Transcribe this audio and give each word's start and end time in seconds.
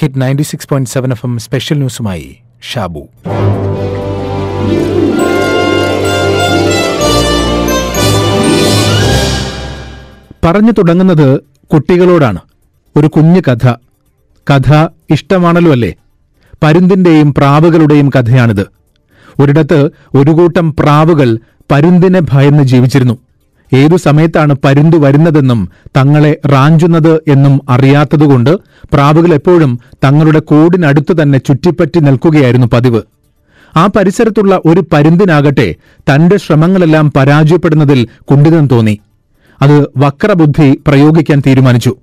Hit 0.00 0.20
ninety 0.20 0.42
six 0.42 0.68
point 0.68 0.90
seven 0.90 1.10
F 1.10 1.26
M 1.26 1.38
special 1.38 1.76
ന്യൂസുമായി 1.76 2.36
Shabu. 2.72 3.08
പറഞ്ഞു 10.44 10.72
തുടങ്ങുന്നത് 10.72 11.40
കുട്ടികളോടാണ്. 11.72 12.38
ഒരു 12.96 13.06
കുഞ്ഞു 13.06 13.40
കഥ. 13.40 13.72
കഥ 14.50 14.86
ഇഷ്ടമാണല്ലോ 15.10 15.72
അല്ലേ? 15.72 15.94
പരുന്തിന്റെയും 16.62 17.34
പ്രാവുകളുടെയും 17.34 18.10
കഥയാണിത്. 18.10 18.66
ഒരിടത്ത് 19.40 19.90
ഒരു 20.14 20.30
കൂട്ടം 20.30 20.76
പ്രാവുകൾ 20.76 21.38
പരുന്തിനെ 21.70 22.20
ഭയന്ന് 22.30 22.62
ജീവിച്ചിരുന്നു. 22.62 23.18
ഏതു 23.72 23.96
സമയത്താണ് 23.96 24.56
പരുന്തു 24.64 24.96
വരുന്നതെന്നും 24.96 25.68
തങ്ങളെ 25.96 26.36
റാഞ്ചുന്നത് 26.46 27.22
എന്നും 27.28 27.60
അറിയാത്തതുകൊണ്ട് 27.68 28.58
പ്രാവുകൾ 28.92 29.34
എപ്പോഴും 29.34 29.78
തങ്ങളുടെ 30.04 30.38
കൂടിനടുത്ത് 30.38 31.22
തന്നെ 31.22 31.38
ചുറ്റിപ്പറ്റി 31.38 32.00
നിൽക്കുകയായിരുന്നു 32.00 32.66
പതിവ്. 32.66 33.02
ആ 33.76 33.86
പരിസരത്തുള്ള 33.86 34.60
ഒരു 34.64 34.84
പരുന്തിനാകട്ടെ 34.92 35.74
തന്റെ 35.98 36.36
ശ്രമങ്ങളെല്ലാം 36.36 37.12
പരാജയപ്പെടുന്നതിൽ 37.16 38.08
കുണ്ഠിതം 38.30 38.66
തോന്നി. 38.66 39.00
അത് 39.62 39.86
വക്രബുദ്ധി 39.96 40.80
പ്രയോഗിക്കാൻ 40.86 41.42
തീരുമാനിച്ചു. 41.46 41.96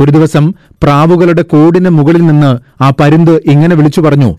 ഒരു 0.00 0.10
ദിവസം 0.10 0.54
പ്രാവുകളുടെ 0.82 1.42
കൂടിന് 1.42 1.88
മുകളിൽ 1.88 2.26
നിന്ന് 2.26 2.82
ആ 2.82 2.92
പരുന്ത് 3.00 3.36
ഇങ്ങനെ 3.36 3.76
വിളിച്ചു 3.76 4.00
പറഞ്ഞു 4.00 4.38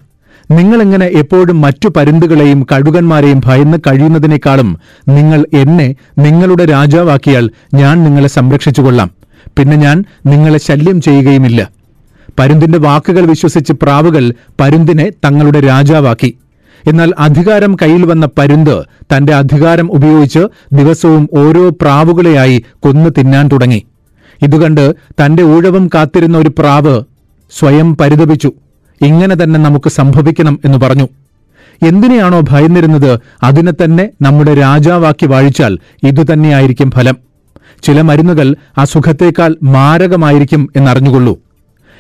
നിങ്ങളിങ്ങനെ 0.52 1.06
എപ്പോഴും 1.06 1.62
മറ്റു 1.62 1.90
പരുന്തുകളെയും 1.90 2.68
കഴുകന്മാരെയും 2.72 3.42
ഭയന്ന് 3.46 3.78
കഴിയുന്നതിനേക്കാളും 3.88 4.78
നിങ്ങൾ 5.08 5.46
എന്നെ 5.54 5.96
നിങ്ങളുടെ 6.18 6.66
രാജാവാക്കിയാൽ 6.66 7.50
ഞാൻ 7.74 8.04
നിങ്ങളെ 8.04 8.28
സംരക്ഷിച്ചുകൊള്ളാം. 8.28 9.12
പിന്നെ 9.58 9.78
ഞാൻ 9.78 10.04
നിങ്ങളെ 10.26 10.58
ശല്യം 10.58 11.02
ചെയ്യുകയുമില്ല. 11.02 11.70
പരുന്തിന്റെ 12.40 12.78
വാക്കുകൾ 12.78 13.26
വിശ്വസിച്ച് 13.26 13.74
പ്രാവുകൾ 13.74 14.34
പരുന്തിനെ 14.60 15.10
തങ്ങളുടെ 15.26 15.60
രാജാവാക്കി. 15.60 16.38
എന്നാൽ 16.88 17.14
അധികാരം 17.20 17.78
കയ്യിൽ 17.82 18.06
വന്ന 18.06 18.28
പരുന്ത് 18.38 18.84
തന്റെ 19.16 19.34
അധികാരം 19.34 19.92
ഉപയോഗിച്ച് 19.92 20.48
ദിവസവും 20.74 21.30
ഓരോ 21.34 21.70
പ്രാവുകളെയായി 21.70 22.64
കൊന്നു 22.80 23.10
തിന്നാൻ 23.10 23.48
തുടങ്ങി. 23.48 23.86
ഇതുകണ്ട് 24.42 24.96
തന്റെ 25.26 25.44
ഊഴവും 25.44 25.90
കാത്തിരുന്ന 25.96 26.38
ഒരു 26.38 26.50
പ്രാവ് 26.50 27.02
സ്വയം 27.60 27.98
പരിതപിച്ചു. 27.98 28.52
ഇങ്ങനെ 29.02 29.36
തന്നെ 29.36 29.60
നമുക്ക് 29.60 29.90
സംഭവിക്കണം 29.90 30.60
എന്ന് 30.66 30.78
പറഞ്ഞു. 30.78 31.08
എന്തിനെയാണോ 31.88 32.42
ഭയന്നിരുന്നത് 32.42 33.20
അതിനെ 33.44 33.72
തന്നെ 33.72 34.10
നമ്മുടെ 34.22 34.54
രാജാവാക്കി 34.54 35.26
വാഴിച്ചാൽ 35.26 35.80
ഇതുതന്നെയായിരിക്കും 36.04 36.92
ഫലം. 36.92 37.16
ചില 37.84 38.02
മരുന്നുകൾ 38.02 38.56
അസുഖത്തേക്കാൾ 38.78 39.56
മാരകമായിരിക്കും 39.64 40.70
എന്നറിഞ്ഞുകൊള്ളൂ. 40.76 41.40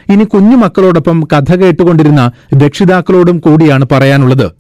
ഇനി 0.10 0.24
കുഞ്ഞു 0.24 0.56
മക്കളോടൊപ്പം 0.56 1.28
കഥ 1.34 1.56
കേട്ടുകൊണ്ടിരുന്ന 1.56 2.32
രക്ഷിതാക്കളോടും 2.58 3.40
കൂടിയാണ് 3.40 3.86
പറയാനുള്ളത്. 3.92 4.52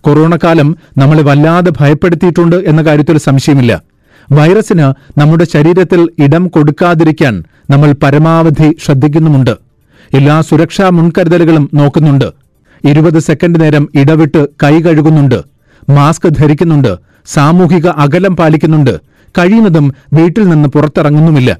കൊറോണ 0.00 0.36
കാലം 0.36 0.76
നമ്മളെ 0.98 1.22
വല്ലാതെ 1.22 1.72
ഭയപ്പെടുത്തിയിട്ടുണ്ട് 1.80 2.56
എന്ന 2.56 2.82
കാര്യത്തിൽ 2.82 3.18
സംശയമില്ല. 3.18 3.82
വൈറസിന് 4.32 5.18
നമ്മുടെ 5.20 5.44
ശരീരത്തിൽ 5.44 6.08
ഇടം 6.18 6.48
കൊടുക്കാതിരിക്കാൻ 6.48 7.44
നമ്മൾ 7.70 7.92
പരമാവധി 7.92 8.76
ശ്രദ്ധിക്കുന്നുമുണ്ട്. 8.84 9.65
എല്ലാ 10.14 10.40
സുരക്ഷാ 10.40 10.88
മുൻകരുതലുകളും 10.88 11.70
നോക്കുന്നുണ്ട്. 11.74 12.32
ഇരുപത് 12.84 13.18
സെക്കൻഡ് 13.18 13.60
നേരം 13.60 13.88
ഇടവിട്ട് 13.94 14.48
കൈ 14.62 14.82
കഴുകുന്നുണ്ട്. 14.82 15.42
മാസ്ക് 15.88 16.28
ധരിക്കുന്നുണ്ട്. 16.28 16.98
സാമൂഹിക 17.26 17.86
അകലം 17.86 18.36
പാലിക്കുന്നുണ്ട്. 18.36 19.00
കഴിയുന്നതും 19.38 19.94
വീട്ടിൽ 20.12 20.48
നിന്ന് 20.48 20.68
പുറത്തിറങ്ങുന്നുമില്ല. 20.68 21.56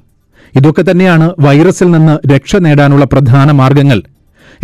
ഇതൊക്കെ 0.54 0.84
തന്നെയാണ് 0.90 1.32
വൈറസിൽ 1.40 1.90
നിന്ന് 1.90 2.28
രക്ഷ 2.28 2.56
നേടാനുള്ള 2.56 3.04
പ്രധാന 3.04 3.50
മാർഗങ്ങൾ. 3.50 4.02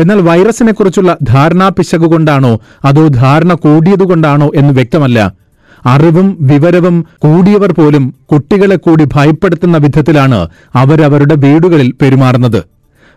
എന്നാൽ 0.00 0.20
വൈറസിനെക്കുറിച്ചുള്ള 0.20 1.16
ധാരണാപിശക് 1.22 2.00
കൊണ്ടാണോ 2.00 2.60
അതോ 2.84 3.08
ധാരണ 3.08 3.54
കൂടിയതുകൊണ്ടാണോ 3.54 4.50
എന്ന് 4.54 4.72
വ്യക്തമല്ല. 4.72 5.32
അറിവും 5.86 6.38
വിവരവും 6.40 7.06
കൂടിയവർ 7.18 7.72
പോലും 7.72 8.14
കുട്ടികളെ 8.32 8.76
കൂടി 8.76 9.04
ഭയപ്പെടുത്തുന്ന 9.14 9.76
വിധത്തിലാണ് 9.76 10.48
അവരവരുടെ 10.74 11.34
വീടുകളിൽ 11.34 11.92
പെരുമാറുന്നത്. 12.02 12.64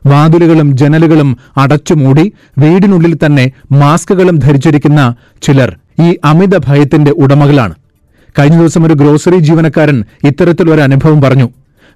വാതിലുകളും 0.05 0.77
ജനലുകളും 0.77 1.37
അടച്ചുമൂടി 1.57 2.33
വീടിനുള്ളിൽ 2.57 3.17
തന്നെ 3.25 3.51
മാസ്കുകളും 3.71 4.39
ധരിച്ചിരിക്കുന്ന 4.39 5.15
ചിലർ 5.41 5.77
ഈ 6.01 6.15
അമിത 6.23 6.57
ഭയത്തിന്റെ 6.57 7.11
ഉടമകളാണ്. 7.11 7.73
കഴിഞ്ഞ 8.39 8.57
ദിവസം 8.59 8.85
ഒരു 8.85 8.93
ഗ്രോസറി 8.93 9.37
ജീവനക്കാരൻ 9.37 10.03
ഇത്തരത്തിലൊരു 10.23 10.81
അനുഭവം 10.81 11.21
പറഞ്ഞു. 11.21 11.49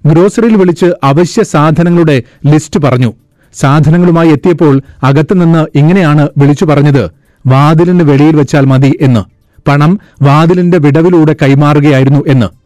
ഗ്രോസറിയിൽ 0.06 0.56
വിളിച്ച് 0.56 0.86
അവശ്യ 1.04 1.42
സാധനങ്ങളുടെ 1.42 2.22
ലിസ്റ്റ് 2.46 2.80
പറഞ്ഞു. 2.80 3.12
സാധനങ്ങളുമായി 3.54 4.28
എത്തിയപ്പോൾ 4.28 4.82
അകത്തുനിന്ന് 5.04 5.78
ഇങ്ങനെയാണ് 5.78 6.28
വിളിച്ചു 6.38 6.64
പറഞ്ഞത് 6.64 7.10
വാതിലിന് 7.46 8.02
വെളിയിൽ 8.02 8.36
വെച്ചാൽ 8.36 8.64
മതി 8.64 8.98
എന്ന്. 9.00 9.20
പണം 9.68 10.00
വാതിലിന്റെ 10.22 10.78
വിടവിലൂടെ 10.78 11.36
കൈമാറുകയായിരുന്നു 11.42 12.24
എന്ന്. 12.26 12.59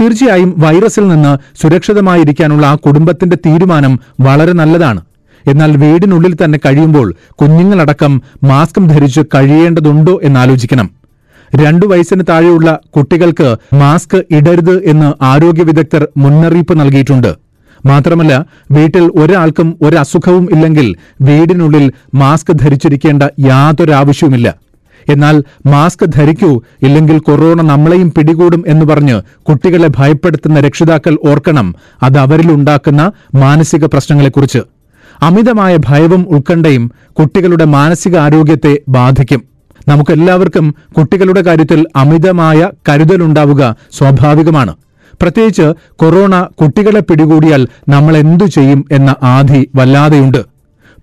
തീർച്ചയായും 0.00 0.54
വൈറസിൽ 0.58 1.08
നിന്ന് 1.08 1.32
സുരക്ഷിതമായിരിക്കാനുള്ള 1.62 2.66
ആ 2.66 2.74
കുടുംബത്തിന്റെ 2.74 3.36
തീരുമാനം 3.46 4.00
വളരെ 4.20 4.52
നല്ലതാണ്. 4.52 5.00
എന്നാൽ 5.46 5.76
വീടിനുള്ളിൽ 5.76 6.34
തന്നെ 6.34 6.58
കഴിയുമ്പോൾ 6.66 7.14
കുഞ്ഞുങ്ങളടക്കം 7.32 8.12
മാസ്കും 8.44 8.86
ധരിച്ച് 8.86 9.20
കഴിയേണ്ടതുണ്ടോ 9.34 10.20
എന്നാലോചിക്കണം 10.22 10.88
രണ്ടു 11.62 11.86
വയസ്സിന് 11.86 12.24
താഴെയുള്ള 12.28 12.80
കുട്ടികൾക്ക് 12.96 13.48
മാസ്ക് 13.74 14.24
ഇടരുത് 14.30 14.84
എന്ന് 14.84 15.24
ആരോഗ്യ 15.24 15.62
വിദഗ്ധർ 15.62 16.08
മുന്നറിയിപ്പ് 16.16 16.80
നൽകിയിട്ടുണ്ട്. 16.80 17.32
മാത്രമല്ല 17.86 18.32
വീട്ടിൽ 18.70 19.04
ഒരാൾക്കും 19.16 19.78
ഒരസുഖവും 19.82 20.48
ഇല്ലെങ്കിൽ 20.52 20.88
വീടിനുള്ളിൽ 21.22 21.92
മാസ്ക് 22.14 22.52
ധരിച്ചിരിക്കേണ്ട 22.58 23.22
യാതൊരു 23.46 23.92
ആവശ്യവുമില്ല 23.92 24.48
എന്നാൽ 25.08 25.44
മാസ്ക് 25.66 26.06
ധരിക്കൂ 26.14 26.62
ഇല്ലെങ്കിൽ 26.82 27.18
കൊറോണ 27.18 27.62
നമ്മളെയും 27.62 28.12
പിടികൂടും 28.16 28.64
എന്ന് 28.66 28.86
പറഞ്ഞ് 28.86 29.22
കുട്ടികളെ 29.42 29.88
ഭയപ്പെടുത്തുന്ന 29.96 30.60
രക്ഷിതാക്കൾ 30.60 31.18
ഓർക്കണം 31.28 31.74
അത് 32.02 32.18
അവരിൽ 32.18 32.52
ഉണ്ടാക്കുന്ന 32.52 33.12
മാനസിക 33.34 33.84
പ്രശ്നങ്ങളെക്കുറിച്ച്. 33.84 34.58
അമിതമായ 35.22 35.76
ഭയവും 35.76 36.26
ഉത്കണ്ഠയും 36.28 36.92
കുട്ടികളുടെ 37.12 37.64
മാനസിക 37.64 38.16
ആരോഗ്യത്തെ 38.16 38.78
ബാധിക്കും. 38.88 39.42
നമുക്കെല്ലാവർക്കും 39.88 40.74
കുട്ടികളുടെ 40.98 41.40
കാര്യത്തിൽ 41.40 41.86
അമിതമായ 41.96 42.70
കരുതലുണ്ടാവുക 42.88 43.76
സ്വാഭാവികമാണ്. 43.92 44.74
പ്രത്യേകിച്ച് 45.22 45.72
കൊറോണ 45.96 46.46
കുട്ടികളെ 46.62 47.00
പിടികൂടിയാൽ 47.00 47.68
നമ്മൾ 47.88 48.16
എന്തു 48.16 48.44
ചെയ്യും 48.44 48.84
എന്ന 48.92 49.14
ആധി 49.22 49.70
വല്ലാതെയുണ്ട്. 49.74 50.51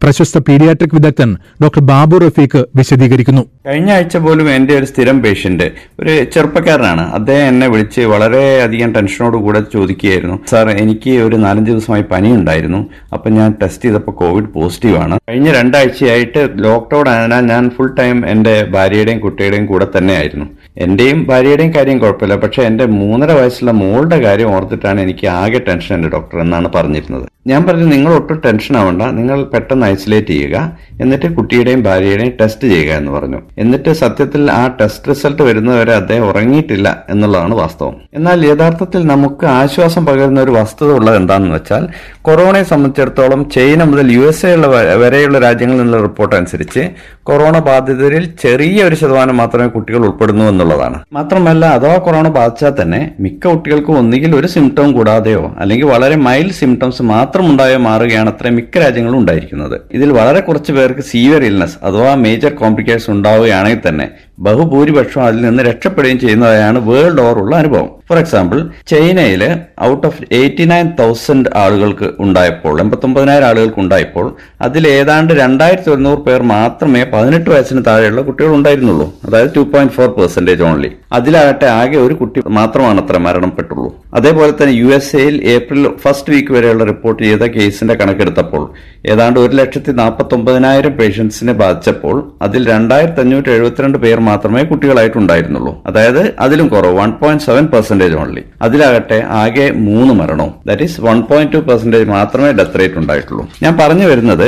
പ്രശസ്ത 0.03 0.37
പീഡിയാട്രിക് 0.37 0.93
വിദഗ്ധൻ 0.93 1.37
ഡോക്ടർ 1.63 1.81
ബാബു 1.81 2.17
റഫീഖ് 2.17 2.65
വിശദീകരിക്കുന്നു. 2.75 3.43
കഴിഞ്ഞ 3.67 3.91
ആഴ്ച 3.91 4.17
പോലും 4.17 4.49
എന്റെ 4.49 4.73
ഒരു 4.77 4.85
സ്ഥിരം 4.85 5.21
പേഷ്യന്റ് 5.23 5.67
ഒരു 5.99 6.23
ചെറുപ്പക്കാരനാണ്. 6.23 7.13
അദ്ദേഹം 7.13 7.47
എന്നെ 7.47 7.67
വിളിച്ച് 7.67 8.01
വളരെ 8.01 8.61
അധികം 8.61 8.93
ടെൻഷനോട് 8.93 9.37
കൂടെ 9.37 9.63
ചോദിക്കുകയായിരുന്നു. 9.73 10.39
സാർ 10.49 10.69
എനിക്ക് 10.69 11.11
ഒരു 11.11 11.35
നാലഞ്ച് 11.35 11.71
ദിവസമായി 11.71 12.01
പനി 12.11 12.31
ഉണ്ടായിരുന്നു 12.31 12.89
അപ്പം 13.13 13.33
ഞാൻ 13.33 13.53
ടെസ്റ്റ് 13.61 13.85
ചെയ്തപ്പോൾ 13.85 14.11
കോവിഡ് 14.11 14.49
പോസിറ്റീവ് 14.55 14.97
ആണ്. 14.97 15.19
കഴിഞ്ഞ 15.29 15.51
രണ്ടാഴ്ചയായിട്ട് 15.51 16.49
ലോക്ക്ഡൌൺ 16.65 17.09
ആയതിനാൽ 17.09 17.45
ഞാൻ 17.45 17.69
ഫുൾ 17.69 17.95
ടൈം 17.99 18.29
എന്റെ 18.29 18.55
ഭാര്യയുടെയും 18.75 19.19
കുട്ടിയുടെയും 19.19 19.65
കൂടെ 19.65 19.87
തന്നെയായിരുന്നു 19.97 20.45
എന്റെയും 20.79 21.23
ഭാര്യയുടെയും 21.23 21.75
കാര്യം 21.75 21.99
കുഴപ്പമില്ല. 21.99 22.35
പക്ഷേ 22.35 22.63
എന്റെ 22.63 22.85
മൂന്നര 22.85 23.31
വയസ്സുള്ള 23.31 23.71
മോളുടെ 23.71 24.19
കാര്യം 24.21 24.51
ഓർത്തിട്ടാണ് 24.55 25.01
എനിക്ക് 25.01 25.27
ആകെ 25.27 25.59
ടെൻഷൻ 25.59 25.95
എന്റെ 25.95 26.09
ഡോക്ടർ 26.09 26.39
എന്നാണ് 26.39 26.69
പറഞ്ഞിരുന്നത്. 26.75 27.25
ഞാൻ 27.47 27.63
പറഞ്ഞു 27.63 27.85
നിങ്ങൾ 27.85 28.11
ഒട്ടും 28.13 28.41
ടെൻഷൻ 28.45 28.77
ആവണ്ട. 28.77 29.01
നിങ്ങൾ 29.01 29.43
പെട്ടെന്ന് 29.43 29.85
ഐസൊലേറ്റ് 29.85 30.27
ചെയ്യുക. 30.27 30.57
എന്നിട്ട് 31.01 31.27
കുട്ടിയുടെയും 31.37 31.83
ഭാര്യയുടെയും 31.83 32.33
ടെസ്റ്റ് 32.41 32.67
ചെയ്യുക 32.67 32.91
എന്ന് 32.93 33.11
പറഞ്ഞു. 33.11 33.39
എന്നിട്ട് 33.57 33.91
സത്യത്തിൽ 33.93 34.51
ആ 34.51 34.67
ടെസ്റ്റ് 34.81 35.09
റിസൾട്ട് 35.09 35.41
വരുന്നവരെ 35.41 35.93
അദ്ദേഹം 35.93 36.25
ഉറങ്ങിയിട്ടില്ല 36.29 37.05
എന്നുള്ളതാണ് 37.09 37.53
വാസ്തവം. 37.53 37.95
എന്നാൽ 38.13 38.45
യഥാർത്ഥത്തിൽ 38.45 39.07
നമുക്ക് 39.07 39.45
ആശ്വാസം 39.45 40.05
പകരുന്ന 40.05 40.41
ഒരു 40.41 40.51
വസ്തുത 40.51 40.91
ഉള്ളത് 40.91 41.15
എന്താണെന്ന് 41.15 41.55
വെച്ചാൽ 41.55 41.87
കൊറോണയെ 42.21 42.63
സംബന്ധിച്ചിടത്തോളം 42.63 43.49
ചൈന 43.49 43.83
മുതൽ 43.83 44.11
യു 44.11 44.19
എസ് 44.19 44.45
എ 44.45 44.55
വരെയുള്ള 44.95 45.39
രാജ്യങ്ങളിൽ 45.39 45.81
നിന്നുള്ള 45.81 46.01
റിപ്പോർട്ട് 46.01 46.35
അനുസരിച്ച് 46.35 46.83
കൊറോണ 47.23 47.59
ബാധിതരിൽ 47.59 48.29
ചെറിയ 48.41 48.83
ഒരു 48.83 48.95
ശതമാനം 48.95 49.37
മാത്രമേ 49.37 49.67
കുട്ടികൾ 49.67 49.97
ഉൾപ്പെടുന്നു 49.97 50.45
എന്നുള്ളതാണ് 50.69 50.97
മാത്രമല്ല 51.17 51.65
അഥവാ 51.77 51.97
കൊറോണ 52.05 52.27
ബാധിച്ചാൽ 52.37 52.73
തന്നെ 52.81 53.01
മിക്ക 53.25 53.43
കുട്ടികൾക്കും 53.47 53.95
ഒന്നുകിൽ 54.01 54.31
ഒരു 54.39 54.47
സിംറ്റവും 54.55 54.91
കൂടാതെയോ 54.97 55.43
അല്ലെങ്കിൽ 55.61 55.87
വളരെ 55.93 56.15
മൈൽഡ് 56.27 56.57
സിംറ്റംസ് 56.61 57.03
മാത്രം 57.13 57.45
ഉണ്ടായോ 57.51 57.79
മാറുകയാണ് 57.87 58.29
അത്ര 58.33 58.49
മിക്ക 58.57 58.77
രാജ്യങ്ങളും 58.83 59.19
ഉണ്ടായിരിക്കുന്നത്. 59.21 59.75
ഇതിൽ 59.97 60.09
വളരെ 60.19 60.41
കുറച്ച് 60.47 60.71
പേർക്ക് 60.77 61.05
സീവിയർ 61.11 61.43
ഇൽനസ് 61.49 61.77
അഥവാ 61.89 62.11
മേജർ 62.25 62.53
കോംപ്ലിക്കേഷൻസ് 62.61 63.11
ഉണ്ടാവുകയാണെങ്കിൽ 63.15 63.83
തന്നെ 63.87 64.07
ബഹുഭൂരിപക്ഷം 64.45 65.21
അതിൽ 65.27 65.41
നിന്ന് 65.45 65.63
രക്ഷപ്പെടുകയും 65.63 66.19
ചെയ്യുന്നതായാണ് 66.19 66.79
വേൾഡ് 66.89 67.21
ഓവർ 67.23 67.37
ഉള്ള 67.43 67.53
അനുഭവം. 67.61 67.87
ഫോർ 68.09 68.17
എക്സാമ്പിൾ 68.17 68.59
ചൈനയിൽ 68.91 69.41
out 69.87 70.05
of 70.07 70.23
eighty 70.37 70.65
nine 70.71 70.87
thousand 70.99 71.49
ആളുകൾക്ക് 71.63 72.07
ഉണ്ടായപ്പോൾ 72.23 72.75
എൺപത്തൊമ്പതിനായിരം 72.83 73.47
ആളുകൾക്ക് 73.49 73.79
ഉണ്ടായപ്പോൾ 73.83 74.27
അതിൽ 74.67 74.83
ഏതാണ്ട് 74.87 75.33
രണ്ടായിരത്തി 75.33 75.91
ഒരുന്നൂറ് 75.93 76.21
പേർ 76.27 76.41
മാത്രമേ 76.53 77.03
പതിനെട്ട് 77.13 77.49
വയസ്സിന് 77.53 77.81
താഴെയുള്ള 77.87 78.21
കുട്ടികൾ 78.21 78.53
ഉണ്ടായിരുന്നുള്ളൂ. 78.59 79.07
അതായത് 79.25 79.51
two 79.57 79.63
point 79.73 79.95
four 79.97 80.09
percentage 80.17 80.65
only 80.69 80.91
അതിലാകട്ടെ 81.17 81.67
ആകെ 81.79 81.99
ഒരു 82.05 82.15
കുട്ടി 82.21 82.39
മാത്രമാണ് 82.59 83.01
അത്ര 83.03 83.17
മരണപ്പെട്ടുള്ളൂ. 83.27 83.89
അതേപോലെ 84.17 84.53
തന്നെ 84.61 84.73
യു 84.81 84.89
എസ് 84.97 85.13
എയിൽ 85.21 85.35
ഏപ്രിൽ 85.55 85.83
ഫസ്റ്റ് 86.03 86.33
വീക്ക് 86.33 86.51
വരെയുള്ള 86.57 86.83
റിപ്പോർട്ട് 86.91 87.21
ചെയ്ത 87.23 87.43
കേസിന്റെ 87.57 87.95
കണക്കെടുത്തപ്പോൾ 88.01 88.63
ഏതാണ്ട് 89.11 89.39
ഒരു 89.39 89.53
ലക്ഷത്തി 89.61 89.91
നാൽപ്പത്തി 90.01 90.35
ഒമ്പതിനായിരം 90.39 90.93
പേഷ്യൻസിനെ 90.99 91.53
ബാധിച്ചപ്പോൾ 91.63 92.17
അതിൽ 92.45 92.61
രണ്ടായിരത്തി 92.73 93.21
അഞ്ഞൂറ്റി 93.25 93.51
എഴുപത്തിരണ്ട് 93.57 93.97
പേർ 94.05 94.17
മാത്രമേ 94.29 94.63
കുട്ടികളായിട്ടുണ്ടായിരുന്നുള്ളൂ. 94.71 95.73
അതായത് 95.89 96.21
അതിലും 96.45 96.67
കുറവ് 96.73 96.95
one 96.99 97.11
point 97.21 97.43
seven 97.43 97.65
percentage 97.73 98.17
only 98.23 98.43
അതിലാകട്ടെ 98.61 99.19
ആകെ 99.41 99.67
മൂന്ന് 99.87 100.13
മരണവും. 100.19 100.53
That 100.67 100.83
is 100.87 101.01
one 101.07 101.19
point 101.29 101.53
two 101.53 101.61
percentage 101.69 102.09
മാത്രമേ 102.17 102.51
ഡെത്ത് 102.59 102.79
റേറ്റ് 102.79 102.99
ഉണ്ടായിട്ടുള്ളൂ. 103.03 103.43
ഞാൻ 103.63 103.73
പറഞ്ഞു 103.81 104.07
വരുന്നത് 104.11 104.47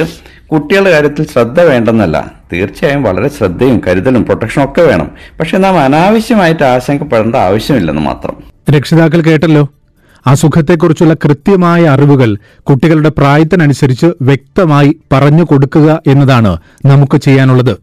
കുട്ടികളുടെ 0.51 0.91
കാര്യത്തിൽ 0.91 1.25
ശ്രദ്ധ 1.33 1.59
വേണ്ടെന്നല്ല. 1.61 2.17
തീർച്ചയായും 2.53 3.03
വളരെ 3.03 3.27
ശ്രദ്ധയും 3.27 3.81
കരുതലും 3.85 4.23
പ്രൊട്ടക്ഷനും 4.25 4.63
ഒക്കെ 4.65 4.81
വേണം. 4.81 5.09
പക്ഷെ 5.39 5.57
നാം 5.57 5.75
അനാവശ്യമായിട്ട് 5.79 6.63
ആശങ്കപ്പെടേണ്ട 6.63 7.35
ആവശ്യമില്ലെന്ന് 7.35 8.01
മാത്രം. 8.01 8.35
രക്ഷിതാക്കൾ 8.77 9.21
കേട്ടല്ലോ? 9.21 9.63
അസുഖത്തെക്കുറിച്ചുള്ള 10.27 11.13
കൃത്യമായ 11.13 11.83
അറിവുകൾ 11.93 12.31
കുട്ടികളുടെ 12.59 13.11
പ്രായത്തിനനുസരിച്ച് 13.19 14.09
വ്യക്തമായി 14.21 14.91
പറഞ്ഞു 15.13 15.43
കൊടുക്കുക 15.43 15.89
എന്നതാണ് 16.07 16.51
നമുക്ക് 16.85 17.17
ചെയ്യാനുള്ളത്. 17.17 17.73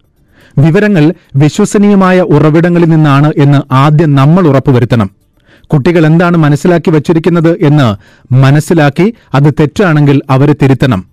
വിവരങ്ങൾ 0.58 1.14
വിശ്വസനീയമായ 1.36 2.20
ഉറവിടങ്ങളിൽ 2.20 2.86
നിന്നാണ് 2.86 3.32
എന്ന് 3.36 3.74
ആദ്യം 3.74 4.14
നമ്മൾ 4.14 4.46
ഉറപ്പുവരുത്തണം. 4.46 5.10
കുട്ടികൾ 5.66 6.06
എന്താണ് 6.06 6.36
മനസ്സിലാക്കി 6.36 6.90
വച്ചിരിക്കുന്നത് 6.90 7.64
എന്ന് 7.64 7.96
മനസ്സിലാക്കി 8.34 9.14
അത് 9.34 9.54
തെറ്റാണെങ്കിൽ 9.60 10.22
അവരെ 10.30 10.54
തിരുത്തണം. 10.62 11.04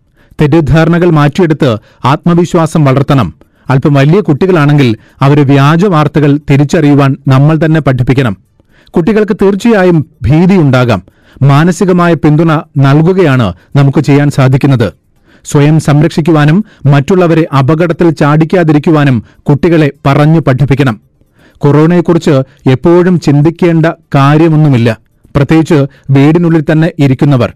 തെറ്റിദ്ധാരണകൾ 0.42 1.10
മാറ്റിയെടുത്ത് 1.10 1.78
ആത്മവിശ്വാസം 2.06 2.86
വളർത്തണം. 2.86 3.34
അല്പം 3.70 3.94
വലിയ 3.94 4.22
കുട്ടികളാണെങ്കിൽ 4.22 4.98
അവരെ 5.22 5.44
വ്യാജ 5.44 5.86
വാർത്തകൾ 5.86 6.40
തിരിച്ചറിയുവാൻ 6.50 7.18
നമ്മൾ 7.28 7.60
തന്നെ 7.66 7.82
പഠിപ്പിക്കണം. 7.82 8.38
കുട്ടികൾക്ക് 8.90 9.36
തീർച്ചയായും 9.42 10.06
ഭീതിയുണ്ടാകാം. 10.22 11.02
മാനസികമായ 11.42 12.14
പിന്തുണ 12.14 12.54
നൽകുകയാണ് 12.78 13.54
നമുക്ക് 13.76 14.00
ചെയ്യാൻ 14.00 14.32
സാധിക്കുന്നത്. 14.32 14.94
സ്വയം 15.46 15.80
സംരക്ഷിക്കുവാനും 15.80 16.66
മറ്റുള്ളവരെ 16.86 17.48
അപകടത്തിൽ 17.58 18.10
ചാടിക്കാതിരിക്കുവാനും 18.10 19.24
കുട്ടികളെ 19.40 19.92
പറഞ്ഞു 20.06 20.40
പഠിപ്പിക്കണം. 20.40 21.02
കൊറോണയെക്കുറിച്ച് 21.58 22.32
എപ്പോഴും 22.72 23.20
ചിന്തിക്കേണ്ട 23.20 23.86
കാര്യമൊന്നുമില്ല. 24.16 24.98
പ്രത്യേകിച്ച് 25.36 25.86
വീടിനുള്ളിൽ 26.10 26.64
തന്നെ 26.72 26.92
ഇരിക്കുന്നവർ. 27.00 27.54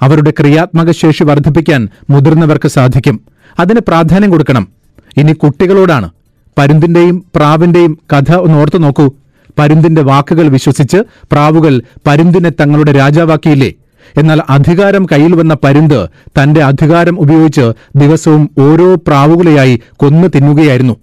അവരുടെ 0.00 0.30
ക്രിയാത്മക 0.30 0.90
ശേഷി 0.90 1.24
വർദ്ധിപ്പിക്കാൻ 1.24 1.88
മുതിർന്നവർക്ക് 2.10 2.68
സാധിക്കും. 2.68 3.20
അതിന് 3.60 3.80
പ്രാധാന്യം 3.88 4.30
കൊടുക്കണം. 4.30 4.68
ഇനി 5.16 5.32
കുട്ടികളോടാണ്. 5.32 6.10
പരുന്തിന്റെയും 6.58 7.24
പ്രാവിന്റെയും 7.36 7.98
കഥ 8.12 8.32
ഒന്ന് 8.32 8.58
ഓർത്തു 8.58 8.78
നോക്കൂ. 8.78 9.10
പരുന്തിന്റെ 9.58 10.02
വാക്കുകൾ 10.02 10.48
വിശ്വസിച്ച് 10.48 10.96
പ്രാവുകൾ 11.32 11.82
പരുന്തിനെ 12.06 12.50
തങ്ങളുടെ 12.50 12.92
രാജാവാക്കിയില്ലേ? 12.92 13.72
എന്നാൽ 14.16 14.42
അധികാരം 14.50 15.06
കയ്യിൽ 15.12 15.34
വന്ന 15.34 15.54
പരുന്ത് 15.64 16.08
തന്റെ 16.42 16.62
അധികാരം 16.62 17.20
ഉപയോഗിച്ച് 17.20 17.72
ദിവസവും 17.96 18.50
ഓരോ 18.58 18.94
പ്രാവുകളെയായി 18.94 19.80
കൊന്നു 19.96 20.28
തിന്നുകയായിരുന്നു. 20.28 20.96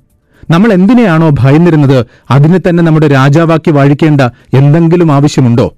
നമ്മൾ 0.50 0.74
എന്തിനെയാണോ 0.74 1.30
ഭയന്നിരുന്നത് 1.30 2.06
അതിനെ 2.32 2.60
തന്നെ 2.70 2.84
നമ്മുടെ 2.84 3.08
രാജാവാക്കി 3.08 3.72
വാഴിക്കേണ്ട 3.72 4.22
എന്തെങ്കിലും 4.54 5.12
ആവശ്യമുണ്ടോ? 5.12 5.72